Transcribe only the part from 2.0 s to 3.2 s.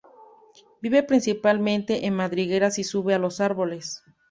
en madrigueras y sube a